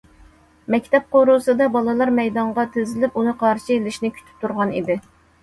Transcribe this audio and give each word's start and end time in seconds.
مەكتەپ 0.75 1.03
قورۇسىدا 1.15 1.67
بالىلار 1.75 2.13
مەيدانغا 2.21 2.65
تىزىلىپ 2.77 3.21
ئۇنى 3.23 3.35
قارشى 3.45 3.71
ئېلىشنى 3.79 4.13
كۈتۈپ 4.19 4.43
تۇرغان 4.43 4.77
ئىدى. 4.81 4.99